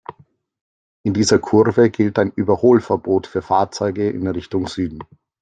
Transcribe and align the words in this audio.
In 1.03 1.13
dieser 1.13 1.37
Kurve 1.37 1.91
gilt 1.91 2.17
ein 2.17 2.31
Überholverbot 2.31 3.27
für 3.27 3.43
Fahrzeuge 3.43 4.09
in 4.09 4.25
Richtung 4.27 4.65
Süden. 4.65 5.03